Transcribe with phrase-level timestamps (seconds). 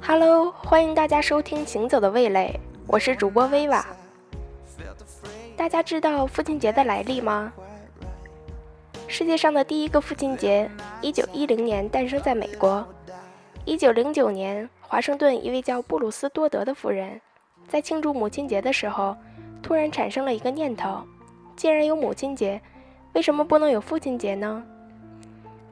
[0.00, 3.84] Hello，欢迎大家收听《行走的味蕾》，我是主播薇娃。
[5.56, 7.52] 大家知道父亲节的来历吗？
[9.08, 12.86] 世界上的第一个父亲节，一九一零年诞生在美国。
[13.64, 17.20] 一九零九年，华盛顿一位叫布鲁斯多德的夫人，
[17.66, 19.16] 在庆祝母亲节的时候，
[19.60, 21.02] 突然产生了一个念头：
[21.56, 22.62] 既然有母亲节，
[23.14, 24.62] 为什么不能有父亲节呢？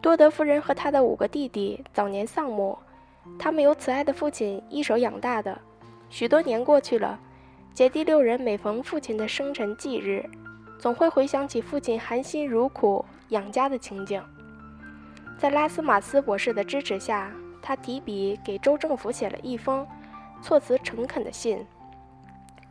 [0.00, 2.78] 多德夫人和她的五个弟弟早年丧母，
[3.38, 5.58] 他们由慈爱的父亲一手养大的。
[6.08, 7.18] 许多年过去了，
[7.74, 10.24] 姐弟六人每逢父亲的生辰忌日，
[10.78, 14.22] 总会回想起父亲含辛茹苦养家的情景。
[15.36, 19.86] 在拉斯马斯博士的支持下，他提笔给州政府写了一封
[20.40, 21.66] 措辞诚恳的信，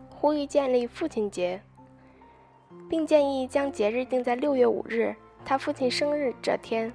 [0.09, 1.61] 呼吁建立父亲节，
[2.89, 5.13] 并建议将节日定在六月五日，
[5.45, 6.91] 他父亲生日这天。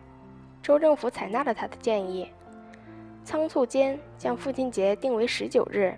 [0.63, 2.29] 州政府采纳了他的建议，
[3.25, 5.93] 仓促间将父亲节定为十九日，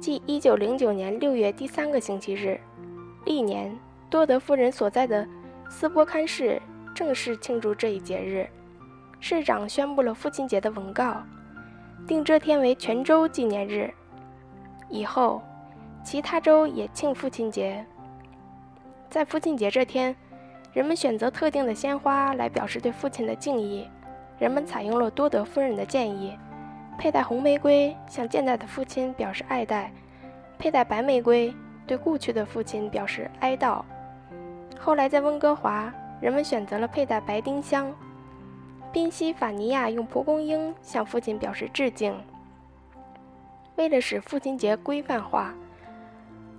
[0.00, 2.58] 即一九零九年六月第三个星期日。
[3.26, 3.76] 历年，
[4.08, 5.26] 多德夫人所在的
[5.68, 6.60] 斯波堪市
[6.94, 8.48] 正式庆祝这一节日。
[9.18, 11.22] 市长宣布了父亲节的文告，
[12.06, 13.92] 定这天为全州纪念日。
[14.88, 15.42] 以后，
[16.04, 17.84] 其他州也庆父亲节。
[19.10, 20.14] 在父亲节这天，
[20.76, 23.88] 人们选择特定的鲜花来表示对父亲的敬意。
[24.38, 26.38] 人们采用了多德夫人的建议，
[26.98, 29.90] 佩戴红玫瑰向健在的父亲表示爱戴，
[30.58, 31.50] 佩戴白玫瑰
[31.86, 33.82] 对故去的父亲表示哀悼。
[34.78, 37.90] 后来在温哥华，人们选择了佩戴白丁香。
[38.92, 42.14] 宾夕法尼亚用蒲公英向父亲表示致敬。
[43.76, 45.54] 为了使父亲节规范化，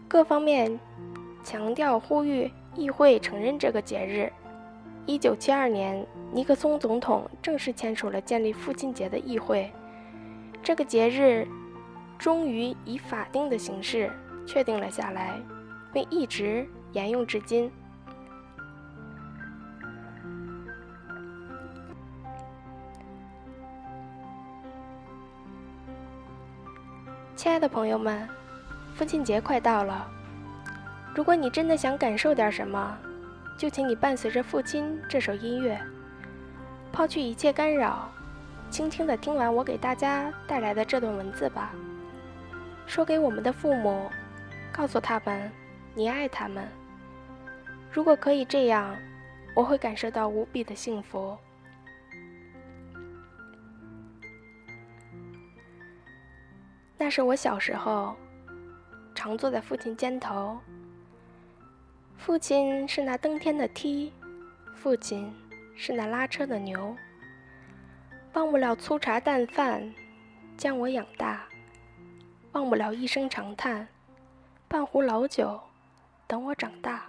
[0.08, 0.80] 各方面
[1.44, 4.32] 强调呼吁议会承认这个节日。
[5.08, 9.72] 一九七二年，尼克松总统正式签署了建立父亲节的议会，
[10.62, 11.48] 这个节日
[12.20, 14.12] 终于以法定的形式
[14.46, 15.40] 确定了下来，
[15.92, 17.72] 并一直沿用至今。
[27.36, 28.28] 亲爱的朋友们，
[28.94, 30.17] 父亲节快到了。
[31.18, 32.96] 如果你真的想感受点什么，
[33.58, 35.76] 就请你伴随着《父亲》这首音乐，
[36.92, 38.08] 抛去一切干扰，
[38.70, 41.74] 轻轻地听完我给大家带来的这段文字吧。
[42.86, 44.12] 说给我们的父母，
[44.72, 45.52] 告诉他们
[45.96, 46.68] 你爱他们。
[47.92, 48.96] 如果可以这样，
[49.56, 51.36] 我会感受到无比的幸福。
[56.96, 58.16] 那是我小时候，
[59.16, 60.60] 常坐在父亲肩头。
[62.18, 64.12] 父亲是那登天的梯，
[64.76, 65.34] 父亲
[65.76, 66.96] 是那拉车的牛。
[68.34, 69.94] 忘不了粗茶淡饭，
[70.58, 71.40] 将我养大；
[72.52, 73.88] 忘不了一声长叹，
[74.68, 75.60] 半壶老酒，
[76.28, 77.06] 等我长大。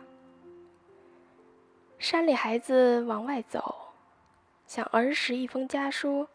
[1.99, 3.93] 山里孩子往外走，
[4.67, 6.29] 想儿时一封家书，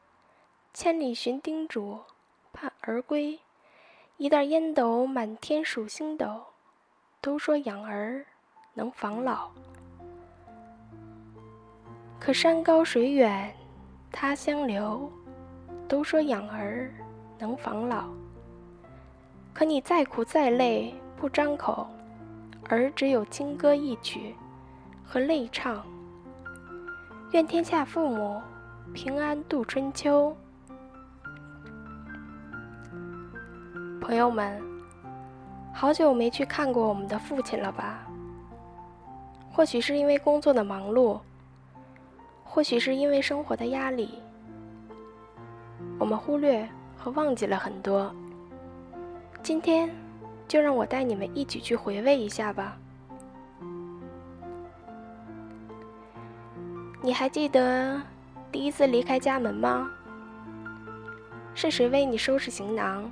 [0.73, 2.01] 千里寻叮嘱，
[2.51, 3.39] 盼儿归。
[4.17, 6.43] 一袋烟斗满天数星斗，
[7.21, 8.25] 都说养儿
[8.75, 9.49] 能防老。
[12.19, 13.53] 可山高水远，
[14.11, 15.11] 他乡留，
[15.87, 16.91] 都说养儿
[17.37, 18.05] 能防老。
[19.53, 21.87] 可你再苦再累不张口，
[22.69, 24.35] 儿只有金歌一曲
[25.03, 25.85] 和泪唱。
[27.31, 28.41] 愿天下父母
[28.93, 30.35] 平安度春秋。
[34.01, 34.61] 朋友们，
[35.73, 38.07] 好久没去看过我们的父亲了吧？
[39.55, 41.19] 或许是因为工作的忙碌，
[42.43, 44.17] 或许是因为生活的压力，
[45.99, 46.67] 我们忽略
[46.97, 48.11] 和忘记了很多。
[49.43, 49.91] 今天，
[50.47, 52.75] 就让我带你们一起去回味一下吧。
[56.99, 58.01] 你还记得
[58.51, 59.87] 第一次离开家门吗？
[61.53, 63.11] 是谁为你收拾行囊？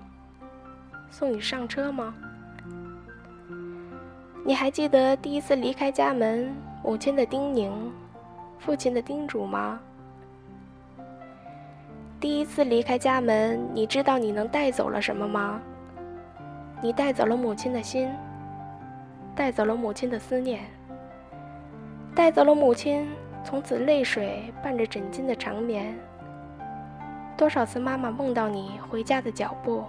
[1.11, 2.15] 送你上车吗？
[4.43, 6.51] 你还记得第一次离开家门，
[6.83, 7.71] 母亲的叮咛，
[8.57, 9.79] 父亲的叮嘱吗？
[12.19, 15.61] 第一次离开家门，你知道你能带走了什么吗？
[16.81, 18.09] 你带走了母亲的心，
[19.35, 20.61] 带走了母亲的思念，
[22.15, 23.07] 带走了母亲
[23.43, 25.95] 从此泪水伴着枕巾的长眠。
[27.37, 29.83] 多少次妈妈梦到你回家的脚步，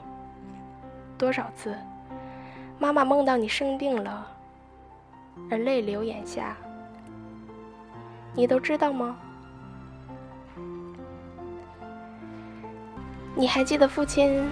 [1.17, 1.75] 多少次，
[2.79, 4.27] 妈妈梦到你生病了，
[5.51, 6.57] 而泪流眼下，
[8.35, 9.17] 你都知道吗？
[13.35, 14.47] 你还记得父亲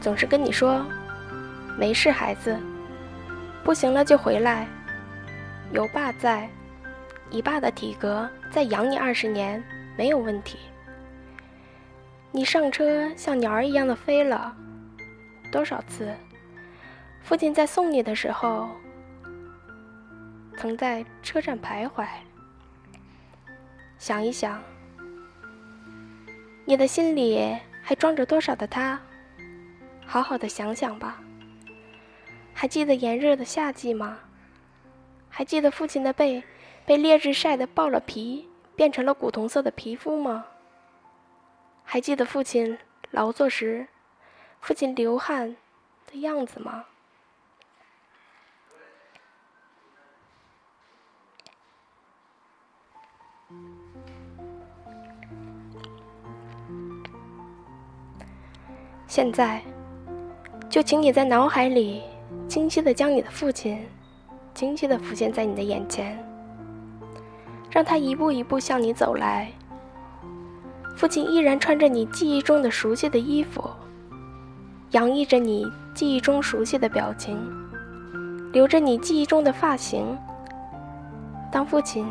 [0.00, 0.84] 总是跟你说
[1.78, 2.58] ：“没事，孩子，
[3.62, 4.66] 不行了就回来，
[5.72, 6.48] 有爸在，
[7.30, 9.62] 以爸的体格再养你二十年
[9.96, 10.58] 没有问题。”
[12.32, 14.54] 你上车像鸟儿一样的飞了，
[15.50, 16.12] 多少次？
[17.22, 18.68] 父亲在送你的时候，
[20.56, 22.06] 曾在车站徘徊。
[23.98, 24.62] 想一想，
[26.64, 27.56] 你的心里。
[27.88, 29.00] 还装着多少的他？
[30.04, 31.22] 好好的想想吧。
[32.52, 34.18] 还记得炎热的夏季吗？
[35.28, 36.42] 还记得父亲的背
[36.84, 40.46] 被烈日晒得爆了皮，变成了古铜色的皮肤吗？
[41.84, 42.76] 还记得父亲
[43.12, 43.86] 劳作时，
[44.60, 45.54] 父亲流汗
[46.10, 46.86] 的样子吗？
[59.16, 59.62] 现在，
[60.68, 62.02] 就请你在脑海里
[62.48, 63.82] 清晰的将你的父亲，
[64.54, 66.22] 清晰的浮现在你的眼前，
[67.70, 69.50] 让他一步一步向你走来。
[70.94, 73.64] 父亲依然穿着你记忆中的熟悉的衣服，
[74.90, 77.38] 洋溢着你记忆中熟悉的表情，
[78.52, 80.14] 留着你记忆中的发型。
[81.50, 82.06] 当父亲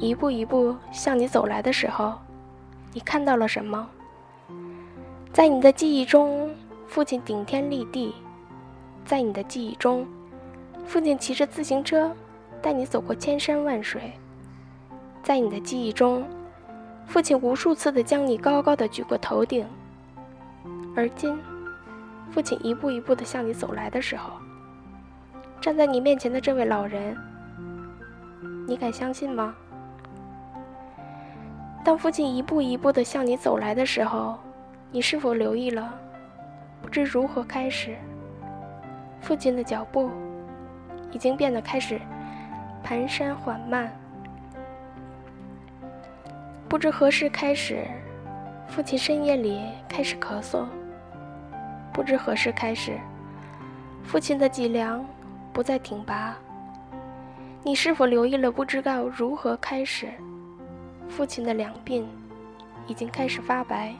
[0.00, 2.14] 一步一步向你走来的时候，
[2.92, 3.88] 你看到了什么？
[5.32, 6.50] 在你的记忆中，
[6.86, 8.12] 父亲顶天立地；
[9.04, 10.06] 在你的记忆中，
[10.86, 12.10] 父亲骑着自行车
[12.60, 14.00] 带你走过千山万水；
[15.22, 16.24] 在你的记忆中，
[17.06, 19.66] 父亲无数次的将你高高的举过头顶。
[20.96, 21.38] 而今，
[22.32, 24.32] 父亲一步一步的向你走来的时候，
[25.60, 27.16] 站在你面前的这位老人，
[28.66, 29.54] 你敢相信吗？
[31.84, 34.36] 当父亲一步一步的向你走来的时候，
[34.90, 35.94] 你是否留意了？
[36.80, 37.94] 不知如何开始，
[39.20, 40.10] 父亲的脚步
[41.10, 42.00] 已经变得开始
[42.82, 43.92] 蹒跚缓慢。
[46.68, 47.86] 不知何时开始，
[48.66, 50.64] 父亲深夜里开始咳嗽。
[51.92, 52.98] 不知何时开始，
[54.02, 55.04] 父亲的脊梁
[55.52, 56.34] 不再挺拔。
[57.62, 58.50] 你是否留意了？
[58.50, 60.08] 不知道如何开始，
[61.10, 62.04] 父亲的两鬓
[62.86, 63.94] 已经开始发白。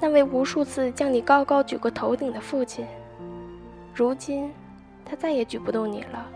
[0.00, 2.86] 那位无数次将你高高举过头顶的父亲，
[3.94, 4.52] 如今，
[5.04, 6.26] 他再也举不动你了。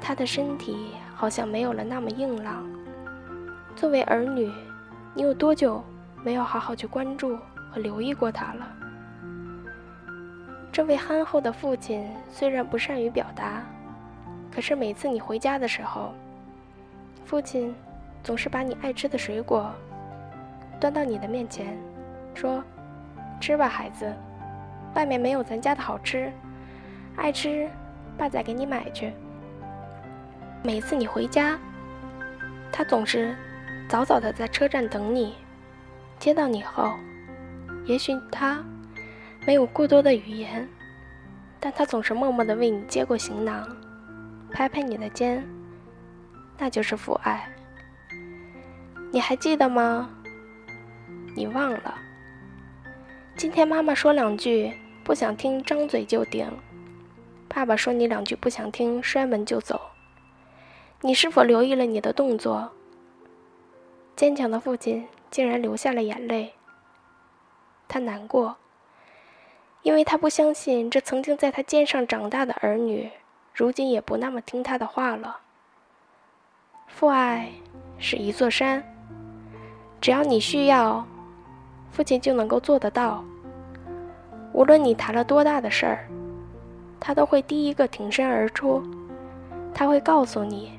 [0.00, 2.64] 他的身体好像没有了那么硬朗。
[3.74, 4.50] 作为儿女，
[5.14, 5.82] 你有多久
[6.22, 7.36] 没有好好去关注
[7.70, 8.68] 和留意过他了？
[10.70, 13.64] 这位憨厚的父亲虽然不善于表达，
[14.54, 16.14] 可是每次你回家的时候，
[17.24, 17.74] 父亲
[18.22, 19.72] 总是把你爱吃的水果。
[20.80, 21.76] 端到你的面前，
[22.34, 22.62] 说
[23.40, 24.14] ：“吃吧，孩子，
[24.94, 26.32] 外面没有咱家的好吃，
[27.16, 27.68] 爱吃，
[28.16, 29.12] 爸再给你买去。”
[30.62, 31.58] 每次你回家，
[32.72, 33.34] 他总是
[33.88, 35.34] 早早的在车站等你，
[36.18, 36.92] 接到你后，
[37.84, 38.62] 也许他
[39.46, 40.68] 没有过多的语言，
[41.60, 43.66] 但他总是默默的为你接过行囊，
[44.50, 45.44] 拍拍你的肩，
[46.58, 47.48] 那就是父爱。
[49.12, 50.10] 你还记得吗？
[51.38, 51.96] 你忘了，
[53.36, 54.72] 今天妈妈说两句
[55.04, 56.48] 不想听，张嘴就顶；
[57.46, 59.80] 爸爸说你两句不想听，摔门就走。
[61.00, 62.72] 你是否留意了你的动作？
[64.16, 66.54] 坚强的父亲竟然流下了眼泪。
[67.86, 68.56] 他难过，
[69.82, 73.08] 因为他不相信这曾经在他肩上长大的儿女，
[73.54, 75.38] 如今也不那么听他的话了。
[76.88, 77.48] 父爱
[77.96, 78.82] 是一座山，
[80.00, 81.06] 只要你需要。
[81.90, 83.24] 父亲就能够做得到。
[84.52, 86.08] 无论你谈了多大的事儿，
[86.98, 88.82] 他都会第一个挺身而出。
[89.74, 90.72] 他会告诉你，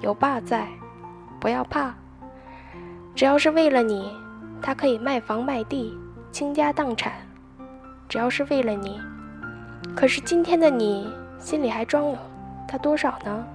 [0.00, 0.66] 有爸在，
[1.38, 1.94] 不要怕。
[3.14, 4.12] 只要是为了你，
[4.60, 5.96] 他可以卖房卖地，
[6.32, 7.12] 倾家荡产。
[8.08, 9.00] 只要是为了你，
[9.94, 12.16] 可是今天的你心里还装有
[12.66, 13.46] 他多少呢？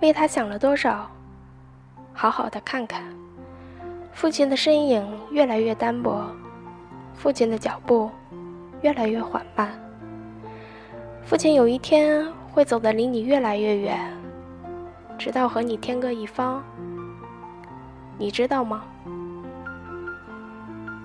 [0.00, 1.10] 为他想了多少？
[2.12, 3.02] 好好的看看。
[4.12, 6.24] 父亲的身影越来越单薄，
[7.14, 8.10] 父亲的脚步
[8.82, 9.70] 越来越缓慢。
[11.24, 13.98] 父亲有一天会走得离你越来越远，
[15.18, 16.62] 直到和你天各一方。
[18.18, 18.84] 你知道吗？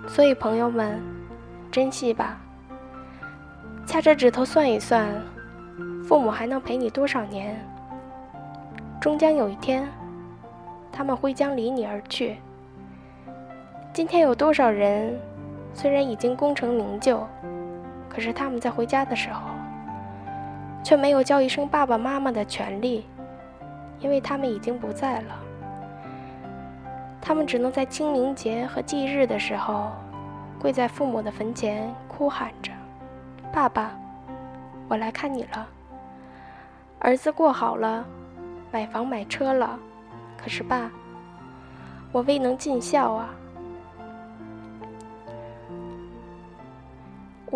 [0.07, 1.01] 所以，朋友们，
[1.71, 2.37] 珍惜吧。
[3.85, 5.09] 掐着指头算一算，
[6.03, 7.57] 父母还能陪你多少年？
[8.99, 9.87] 终将有一天，
[10.91, 12.37] 他们会将离你而去。
[13.97, 15.19] 今天有多少人，
[15.73, 17.25] 虽然已经功成名就，
[18.07, 19.41] 可是他们在回家的时候，
[20.83, 23.07] 却没有叫一声爸爸妈妈的权利，
[23.99, 25.35] 因为他们已经不在了。
[27.19, 29.91] 他们只能在清明节和忌日的时候，
[30.59, 32.71] 跪在父母的坟前哭喊着
[33.51, 33.97] ：“爸爸，
[34.87, 35.67] 我来看你了。
[36.99, 38.05] 儿子过好了。”
[38.71, 39.79] 买房买车了，
[40.37, 40.91] 可是爸，
[42.11, 43.29] 我未能尽孝啊！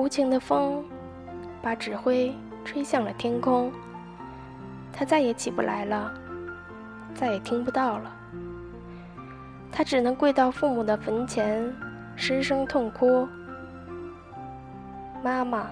[0.02, 0.84] 无情的风
[1.62, 3.72] 把纸灰吹向了天空，
[4.92, 6.12] 他再也起不来了，
[7.14, 8.12] 再也听不到了。
[9.72, 11.72] 他只能跪到父母的坟前，
[12.16, 13.28] 失声痛哭
[15.22, 15.68] ：“妈妈。”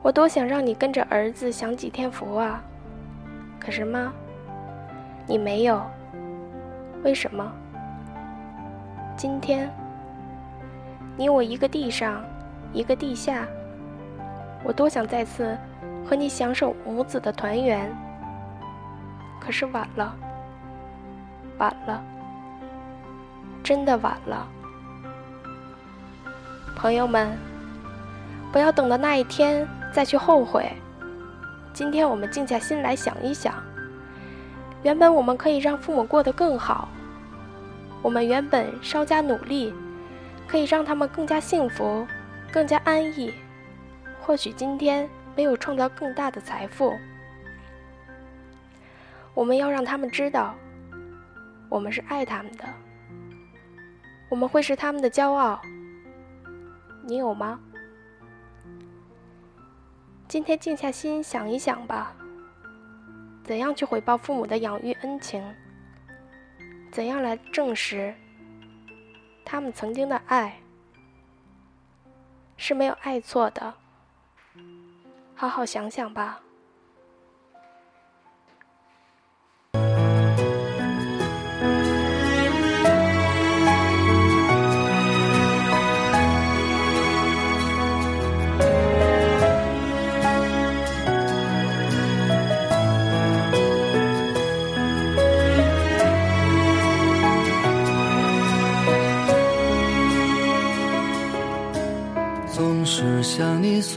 [0.00, 2.62] 我多想让你跟着儿子享几天福啊！
[3.58, 4.12] 可是妈，
[5.26, 5.82] 你没有。
[7.02, 7.52] 为什么？
[9.16, 9.68] 今天，
[11.18, 12.24] 你我一个地上，
[12.72, 13.44] 一个地下。
[14.62, 15.58] 我多想再次
[16.08, 17.92] 和你享受母子的团圆。
[19.40, 20.14] 可是晚了，
[21.58, 22.00] 晚了，
[23.64, 24.46] 真的晚了。
[26.76, 27.36] 朋友们，
[28.52, 29.68] 不要等到那一天。
[29.90, 30.70] 再去后悔。
[31.72, 33.54] 今天我们静下心来想一想，
[34.82, 36.88] 原本我们可以让父母过得更好，
[38.02, 39.72] 我们原本稍加努力，
[40.48, 42.06] 可以让他们更加幸福、
[42.50, 43.32] 更加安逸。
[44.20, 46.92] 或许今天没有创造更大的财富，
[49.34, 50.54] 我们要让他们知道，
[51.68, 52.64] 我们是爱他们的，
[54.28, 55.60] 我们会是他们的骄傲。
[57.02, 57.60] 你有吗？
[60.26, 62.14] 今天静下心想一想吧，
[63.44, 65.42] 怎样去回报父母的养育恩情？
[66.90, 68.14] 怎样来证实
[69.50, 70.60] 他们曾经的爱
[72.58, 73.74] 是没有爱错的？
[75.34, 76.42] 好好想想吧。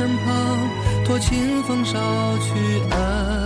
[0.00, 0.58] 身旁，
[1.04, 1.92] 托清风捎
[2.38, 3.39] 去安。